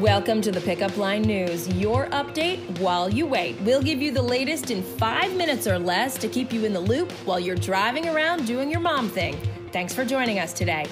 Welcome 0.00 0.40
to 0.42 0.50
the 0.50 0.62
Pickup 0.62 0.96
Line 0.96 1.20
News, 1.20 1.68
your 1.74 2.06
update 2.06 2.78
while 2.78 3.10
you 3.10 3.26
wait. 3.26 3.60
We'll 3.60 3.82
give 3.82 4.00
you 4.00 4.12
the 4.12 4.22
latest 4.22 4.70
in 4.70 4.82
five 4.82 5.36
minutes 5.36 5.66
or 5.66 5.78
less 5.78 6.16
to 6.16 6.26
keep 6.26 6.54
you 6.54 6.64
in 6.64 6.72
the 6.72 6.80
loop 6.80 7.12
while 7.26 7.38
you're 7.38 7.54
driving 7.54 8.08
around 8.08 8.46
doing 8.46 8.70
your 8.70 8.80
mom 8.80 9.10
thing. 9.10 9.36
Thanks 9.72 9.92
for 9.92 10.06
joining 10.06 10.38
us 10.38 10.54
today. 10.54 10.86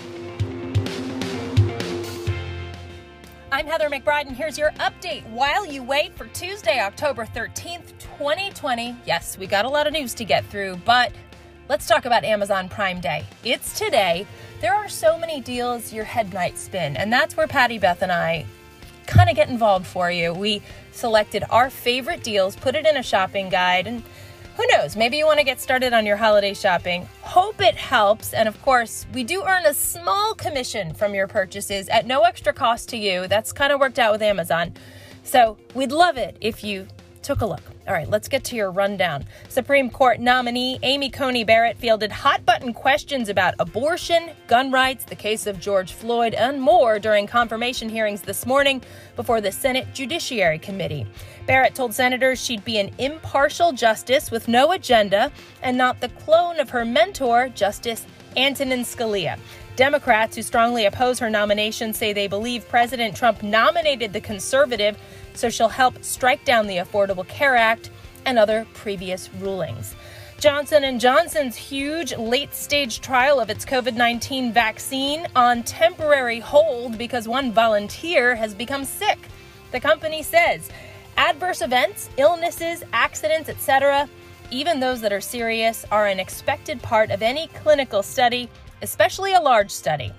I'm 3.50 3.66
Heather 3.66 3.88
McBride, 3.88 4.26
and 4.26 4.36
here's 4.36 4.58
your 4.58 4.72
update 4.72 5.26
while 5.30 5.64
you 5.64 5.82
wait 5.82 6.14
for 6.14 6.26
Tuesday, 6.26 6.78
October 6.78 7.24
13th, 7.24 7.98
2020. 8.18 8.94
Yes, 9.06 9.38
we 9.38 9.46
got 9.46 9.64
a 9.64 9.70
lot 9.70 9.86
of 9.86 9.94
news 9.94 10.12
to 10.12 10.26
get 10.26 10.44
through, 10.44 10.76
but 10.84 11.12
let's 11.70 11.86
talk 11.86 12.04
about 12.04 12.24
Amazon 12.24 12.68
Prime 12.68 13.00
Day. 13.00 13.24
It's 13.42 13.78
today. 13.78 14.26
There 14.60 14.74
are 14.74 14.88
so 14.90 15.18
many 15.18 15.40
deals 15.40 15.94
your 15.94 16.04
head 16.04 16.34
might 16.34 16.58
spin, 16.58 16.94
and 16.98 17.10
that's 17.10 17.38
where 17.38 17.46
Patty 17.46 17.78
Beth 17.78 18.02
and 18.02 18.12
I 18.12 18.44
kind 19.08 19.28
of 19.28 19.34
get 19.34 19.48
involved 19.48 19.86
for 19.86 20.10
you. 20.10 20.32
We 20.32 20.62
selected 20.92 21.42
our 21.50 21.70
favorite 21.70 22.22
deals, 22.22 22.54
put 22.54 22.76
it 22.76 22.86
in 22.86 22.96
a 22.96 23.02
shopping 23.02 23.48
guide, 23.48 23.86
and 23.88 24.04
who 24.56 24.66
knows, 24.72 24.96
maybe 24.96 25.16
you 25.16 25.24
want 25.24 25.38
to 25.38 25.44
get 25.44 25.60
started 25.60 25.92
on 25.92 26.04
your 26.04 26.16
holiday 26.16 26.52
shopping. 26.52 27.08
Hope 27.22 27.60
it 27.60 27.76
helps. 27.76 28.34
And 28.34 28.48
of 28.48 28.60
course, 28.62 29.06
we 29.14 29.22
do 29.22 29.44
earn 29.44 29.64
a 29.66 29.72
small 29.72 30.34
commission 30.34 30.92
from 30.94 31.14
your 31.14 31.28
purchases 31.28 31.88
at 31.88 32.06
no 32.06 32.22
extra 32.22 32.52
cost 32.52 32.88
to 32.88 32.96
you. 32.96 33.28
That's 33.28 33.52
kind 33.52 33.72
of 33.72 33.78
worked 33.78 34.00
out 34.00 34.12
with 34.12 34.22
Amazon. 34.22 34.74
So 35.22 35.58
we'd 35.74 35.92
love 35.92 36.16
it 36.16 36.36
if 36.40 36.64
you 36.64 36.88
took 37.22 37.40
a 37.40 37.46
look. 37.46 37.62
All 37.86 37.94
right, 37.94 38.08
let's 38.08 38.28
get 38.28 38.44
to 38.44 38.56
your 38.56 38.70
rundown. 38.70 39.24
Supreme 39.48 39.90
Court 39.90 40.20
nominee 40.20 40.78
Amy 40.82 41.10
Coney 41.10 41.44
Barrett 41.44 41.78
fielded 41.78 42.12
hot 42.12 42.44
button 42.44 42.74
questions 42.74 43.28
about 43.28 43.54
abortion, 43.58 44.30
gun 44.46 44.70
rights, 44.70 45.04
the 45.04 45.14
case 45.14 45.46
of 45.46 45.58
George 45.58 45.92
Floyd, 45.92 46.34
and 46.34 46.60
more 46.60 46.98
during 46.98 47.26
confirmation 47.26 47.88
hearings 47.88 48.22
this 48.22 48.44
morning 48.44 48.82
before 49.16 49.40
the 49.40 49.52
Senate 49.52 49.86
Judiciary 49.94 50.58
Committee. 50.58 51.06
Barrett 51.46 51.74
told 51.74 51.94
senators 51.94 52.44
she'd 52.44 52.64
be 52.64 52.78
an 52.78 52.90
impartial 52.98 53.72
justice 53.72 54.30
with 54.30 54.48
no 54.48 54.72
agenda 54.72 55.32
and 55.62 55.78
not 55.78 56.00
the 56.00 56.10
clone 56.10 56.60
of 56.60 56.70
her 56.70 56.84
mentor, 56.84 57.48
Justice 57.48 58.06
Antonin 58.36 58.80
Scalia. 58.80 59.38
Democrats 59.78 60.34
who 60.34 60.42
strongly 60.42 60.86
oppose 60.86 61.20
her 61.20 61.30
nomination 61.30 61.94
say 61.94 62.12
they 62.12 62.26
believe 62.26 62.68
President 62.68 63.14
Trump 63.14 63.44
nominated 63.44 64.12
the 64.12 64.20
conservative 64.20 64.98
so 65.34 65.48
she'll 65.48 65.68
help 65.68 66.02
strike 66.02 66.44
down 66.44 66.66
the 66.66 66.78
Affordable 66.78 67.26
Care 67.28 67.54
Act 67.54 67.90
and 68.26 68.40
other 68.40 68.66
previous 68.74 69.32
rulings. 69.34 69.94
Johnson 70.40 70.98
& 70.98 71.00
Johnson's 71.00 71.54
huge 71.54 72.12
late-stage 72.16 73.00
trial 73.00 73.38
of 73.38 73.50
its 73.50 73.64
COVID-19 73.64 74.52
vaccine 74.52 75.28
on 75.36 75.62
temporary 75.62 76.40
hold 76.40 76.98
because 76.98 77.28
one 77.28 77.52
volunteer 77.52 78.34
has 78.34 78.54
become 78.54 78.84
sick. 78.84 79.28
The 79.70 79.78
company 79.78 80.24
says 80.24 80.70
adverse 81.16 81.62
events, 81.62 82.10
illnesses, 82.16 82.82
accidents, 82.92 83.48
etc., 83.48 84.08
even 84.50 84.80
those 84.80 85.00
that 85.02 85.12
are 85.12 85.20
serious, 85.20 85.84
are 85.92 86.08
an 86.08 86.18
expected 86.18 86.82
part 86.82 87.12
of 87.12 87.22
any 87.22 87.46
clinical 87.48 88.02
study, 88.02 88.48
especially 88.82 89.34
a 89.34 89.40
large 89.40 89.70
study. 89.70 90.12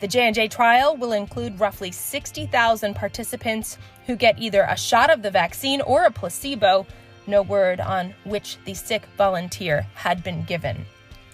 The 0.00 0.08
J&J 0.08 0.48
trial 0.48 0.96
will 0.96 1.12
include 1.12 1.60
roughly 1.60 1.92
60,000 1.92 2.94
participants 2.94 3.76
who 4.06 4.16
get 4.16 4.38
either 4.38 4.62
a 4.62 4.76
shot 4.76 5.10
of 5.10 5.22
the 5.22 5.30
vaccine 5.30 5.82
or 5.82 6.04
a 6.04 6.10
placebo. 6.10 6.86
No 7.26 7.42
word 7.42 7.80
on 7.80 8.14
which 8.24 8.56
the 8.64 8.74
sick 8.74 9.06
volunteer 9.18 9.86
had 9.94 10.24
been 10.24 10.42
given. 10.44 10.86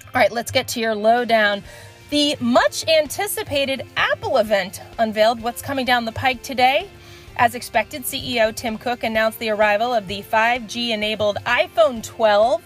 All 0.07 0.21
right, 0.21 0.33
let's 0.33 0.51
get 0.51 0.67
to 0.69 0.81
your 0.81 0.95
lowdown. 0.95 1.63
The 2.11 2.37
much 2.41 2.87
anticipated 2.89 3.83
Apple 3.97 4.39
event 4.39 4.81
unveiled 4.99 5.41
what's 5.41 5.63
coming 5.63 5.85
down 5.87 6.05
the 6.05 6.13
pike 6.13 6.43
today. 6.43 6.89
As 7.37 7.55
expected, 7.55 8.03
CEO 8.03 8.55
Tim 8.55 8.79
Cook 8.79 9.05
announced 9.05 9.39
the 9.39 9.51
arrival 9.51 9.93
of 9.93 10.09
the 10.09 10.23
5G 10.23 10.91
enabled 10.91 11.37
iPhone 11.47 12.03
12. 12.03 12.63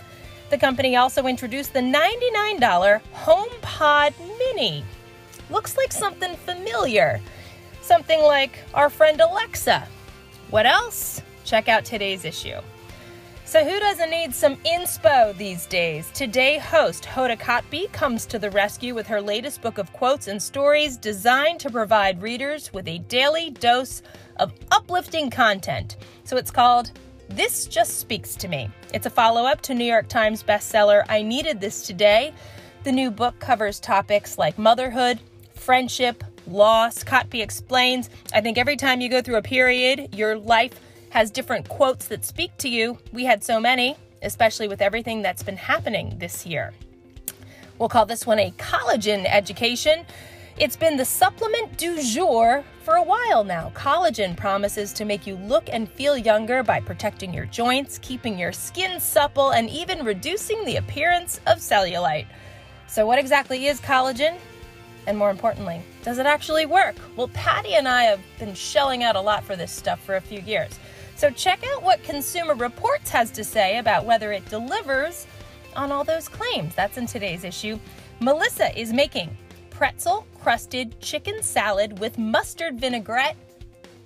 The 0.51 0.59
company 0.59 0.97
also 0.97 1.27
introduced 1.29 1.73
the 1.73 1.81
$99 1.81 3.01
HomePod 3.15 4.15
Mini 4.39 4.85
looks 5.49 5.77
like 5.77 5.93
something 5.93 6.35
familiar. 6.35 7.21
Something 7.83 8.21
like 8.21 8.59
our 8.75 8.91
friend 8.91 9.21
Alexa. 9.21 9.87
What 10.51 10.67
else? 10.67 11.23
Check 11.45 11.69
out 11.69 11.85
today's 11.85 12.25
issue. 12.25 12.59
So, 13.45 13.65
who 13.65 13.79
doesn't 13.79 14.11
need 14.11 14.35
some 14.35 14.57
inspo 14.59 15.37
these 15.37 15.67
days? 15.67 16.11
Today, 16.13 16.59
host 16.59 17.05
Hoda 17.05 17.39
Kotb 17.39 17.93
comes 17.93 18.27
to 18.27 18.39
the 18.39 18.51
rescue 18.51 18.95
with 18.95 19.07
her 19.07 19.21
latest 19.21 19.63
book 19.63 19.79
of 19.79 19.93
quotes 19.93 20.27
and 20.27 20.43
stories 20.43 20.97
designed 20.97 21.61
to 21.61 21.71
provide 21.71 22.23
readers 22.23 22.73
with 22.73 22.87
a 22.89 22.99
daily 22.99 23.51
dose 23.51 24.03
of 24.37 24.53
uplifting 24.73 25.31
content. 25.31 25.97
So, 26.25 26.37
it's 26.37 26.51
called 26.51 26.93
This 27.35 27.67
Just 27.67 28.01
Speaks 28.01 28.35
to 28.35 28.49
Me. 28.49 28.69
It's 28.93 29.07
a 29.07 29.11
follow 29.11 29.45
up 29.47 29.61
to 29.63 29.73
New 29.73 29.85
York 29.85 30.09
Times 30.09 30.43
bestseller 30.43 31.05
I 31.09 31.23
Needed 31.23 31.61
This 31.61 31.87
Today. 31.87 32.35
The 32.83 32.91
new 32.91 33.09
book 33.09 33.39
covers 33.39 33.79
topics 33.79 34.37
like 34.37 34.59
motherhood, 34.59 35.21
friendship, 35.55 36.25
loss. 36.49 37.05
Kotb 37.05 37.41
explains 37.41 38.11
I 38.35 38.41
think 38.41 38.59
every 38.59 38.77
time 38.77 39.01
you 39.01 39.09
go 39.09 39.23
through 39.23 39.37
a 39.37 39.43
period, 39.43 40.13
your 40.13 40.37
life 40.37 40.81
has 41.11 41.31
different 41.31 41.69
quotes 41.69 42.09
that 42.09 42.25
speak 42.25 42.51
to 42.59 42.69
you. 42.69 42.99
We 43.13 43.27
had 43.27 43.45
so 43.45 43.61
many, 43.61 43.95
especially 44.23 44.67
with 44.67 44.83
everything 44.83 45.23
that's 45.23 45.45
been 45.45 45.57
happening 45.57 46.19
this 46.19 46.45
year. 46.45 46.73
We'll 47.79 47.89
call 47.89 48.07
this 48.07 48.27
one 48.27 48.41
a 48.41 48.51
collagen 48.59 49.25
education. 49.25 50.05
It's 50.61 50.77
been 50.77 50.99
the 50.99 51.07
supplement 51.07 51.79
du 51.79 52.03
jour 52.03 52.63
for 52.83 52.97
a 52.97 53.03
while 53.03 53.45
now. 53.45 53.73
Collagen 53.75 54.37
promises 54.37 54.93
to 54.93 55.07
make 55.07 55.27
you 55.27 55.37
look 55.37 55.71
and 55.73 55.91
feel 55.91 56.19
younger 56.19 56.63
by 56.63 56.81
protecting 56.81 57.33
your 57.33 57.47
joints, 57.47 57.99
keeping 58.03 58.39
your 58.39 58.53
skin 58.53 59.01
supple, 59.01 59.53
and 59.53 59.71
even 59.71 60.05
reducing 60.05 60.63
the 60.67 60.77
appearance 60.77 61.41
of 61.47 61.61
cellulite. 61.61 62.27
So, 62.89 63.07
what 63.07 63.19
exactly 63.19 63.69
is 63.69 63.81
collagen? 63.81 64.37
And 65.07 65.17
more 65.17 65.31
importantly, 65.31 65.81
does 66.03 66.19
it 66.19 66.27
actually 66.27 66.67
work? 66.67 66.97
Well, 67.17 67.29
Patty 67.29 67.73
and 67.73 67.89
I 67.89 68.03
have 68.03 68.21
been 68.39 68.53
shelling 68.53 69.03
out 69.03 69.17
a 69.17 69.21
lot 69.23 69.43
for 69.43 69.57
this 69.57 69.73
stuff 69.73 69.99
for 70.05 70.17
a 70.17 70.21
few 70.21 70.41
years. 70.41 70.79
So 71.17 71.31
check 71.31 71.65
out 71.73 71.83
what 71.83 72.03
Consumer 72.03 72.55
Reports 72.55 73.09
has 73.09 73.31
to 73.31 73.45
say 73.45 73.79
about 73.79 74.05
whether 74.05 74.31
it 74.31 74.47
delivers 74.51 75.27
on 75.75 75.91
all 75.91 76.05
those 76.05 76.29
claims. 76.29 76.75
That's 76.75 76.99
in 76.99 77.07
today's 77.07 77.45
issue. 77.45 77.79
Melissa 78.21 78.79
is 78.79 78.93
making 78.93 79.35
pretzel 79.81 80.27
crusted 80.43 81.01
chicken 81.01 81.43
salad 81.43 81.99
with 82.01 82.19
mustard 82.19 82.79
vinaigrette. 82.79 83.35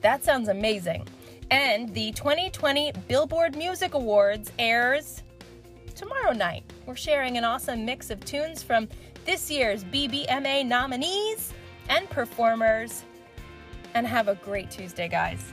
That 0.02 0.22
sounds 0.22 0.48
amazing. 0.48 1.04
And 1.50 1.92
the 1.92 2.12
2020 2.12 2.92
Billboard 3.08 3.56
Music 3.56 3.94
Awards 3.94 4.52
airs 4.56 5.24
tomorrow 5.96 6.32
night. 6.32 6.62
We're 6.86 6.94
sharing 6.94 7.38
an 7.38 7.44
awesome 7.44 7.84
mix 7.84 8.10
of 8.10 8.24
tunes 8.24 8.62
from 8.62 8.86
this 9.24 9.50
year's 9.50 9.82
BBMA 9.82 10.64
nominees 10.64 11.52
and 11.88 12.08
performers. 12.08 13.02
And 13.94 14.06
have 14.06 14.28
a 14.28 14.36
great 14.36 14.70
Tuesday, 14.70 15.08
guys. 15.08 15.52